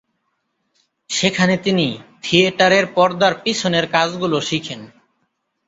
[1.09, 1.87] সেখানে তিনি
[2.23, 4.81] থিয়েটারের পর্দার পিছনের কাজগুলো শিখেন।